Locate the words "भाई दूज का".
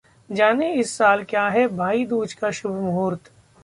1.67-2.51